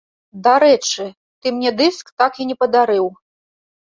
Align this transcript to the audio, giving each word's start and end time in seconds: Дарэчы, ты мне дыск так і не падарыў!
Дарэчы, 0.45 1.05
ты 1.41 1.53
мне 1.57 1.71
дыск 1.81 2.05
так 2.23 2.33
і 2.43 2.49
не 2.53 2.59
падарыў! 2.65 3.07